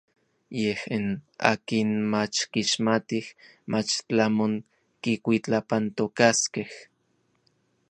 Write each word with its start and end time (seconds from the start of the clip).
Yej 0.61 0.81
n 1.03 1.05
akin 1.51 1.89
mach 2.11 2.39
kixmatij 2.51 3.27
mach 3.71 3.89
tlamon 4.07 4.53
kikuitlapantokaskej. 5.01 6.71